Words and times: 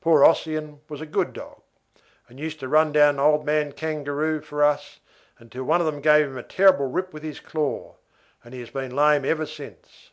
Poor 0.00 0.24
Ossian 0.24 0.80
was 0.88 1.02
a 1.02 1.04
good 1.04 1.34
dog, 1.34 1.60
and 2.30 2.40
used 2.40 2.58
to 2.60 2.66
run 2.66 2.92
down 2.92 3.16
an 3.16 3.20
old 3.20 3.44
man 3.44 3.72
kangaroo 3.72 4.40
for 4.40 4.64
us, 4.64 5.00
until 5.38 5.64
one 5.64 5.80
of 5.80 5.86
them 5.86 6.00
gave 6.00 6.24
him 6.24 6.38
a 6.38 6.42
terrible 6.42 6.86
rip 6.86 7.12
with 7.12 7.22
his 7.22 7.40
claw, 7.40 7.94
and 8.42 8.54
he 8.54 8.60
has 8.60 8.70
been 8.70 8.96
lame 8.96 9.26
ever 9.26 9.44
since. 9.44 10.12